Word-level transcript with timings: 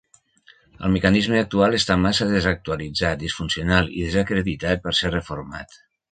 El 0.87 0.91
mecanisme 0.93 1.35
actual 1.41 1.75
està 1.79 1.97
massa 2.05 2.27
desactualitzat, 2.31 3.21
disfuncional 3.23 3.91
i 3.97 4.01
desacreditat 4.07 4.81
per 4.87 4.95
ser 5.01 5.13
reformat. 5.17 5.77